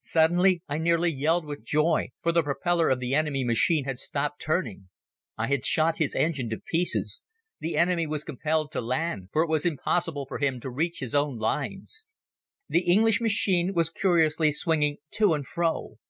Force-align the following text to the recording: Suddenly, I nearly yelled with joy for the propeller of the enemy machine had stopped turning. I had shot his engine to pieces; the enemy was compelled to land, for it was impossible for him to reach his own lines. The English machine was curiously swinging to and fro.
Suddenly, 0.00 0.62
I 0.66 0.78
nearly 0.78 1.10
yelled 1.10 1.44
with 1.44 1.62
joy 1.62 2.08
for 2.22 2.32
the 2.32 2.42
propeller 2.42 2.88
of 2.88 3.00
the 3.00 3.14
enemy 3.14 3.44
machine 3.44 3.84
had 3.84 3.98
stopped 3.98 4.40
turning. 4.40 4.88
I 5.36 5.46
had 5.48 5.62
shot 5.62 5.98
his 5.98 6.14
engine 6.16 6.48
to 6.48 6.56
pieces; 6.58 7.22
the 7.60 7.76
enemy 7.76 8.06
was 8.06 8.24
compelled 8.24 8.72
to 8.72 8.80
land, 8.80 9.28
for 9.30 9.42
it 9.42 9.50
was 9.50 9.66
impossible 9.66 10.24
for 10.24 10.38
him 10.38 10.58
to 10.60 10.70
reach 10.70 11.00
his 11.00 11.14
own 11.14 11.36
lines. 11.36 12.06
The 12.66 12.90
English 12.90 13.20
machine 13.20 13.74
was 13.74 13.90
curiously 13.90 14.52
swinging 14.52 14.96
to 15.18 15.34
and 15.34 15.46
fro. 15.46 15.98